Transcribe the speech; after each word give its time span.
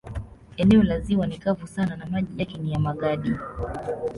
Eneo 0.57 0.83
la 0.83 0.99
ziwa 0.99 1.27
ni 1.27 1.37
kavu 1.37 1.67
sana 1.67 1.95
na 1.95 2.05
maji 2.05 2.39
yake 2.39 2.57
ni 2.57 2.71
ya 2.71 2.79
magadi. 2.79 3.35